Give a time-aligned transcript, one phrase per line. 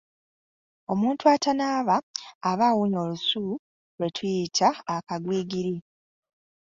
[0.91, 1.95] Omuntu atanaaba
[2.49, 3.43] aba awunya olusu
[3.97, 5.75] lwe tuyita "Akagwigiri".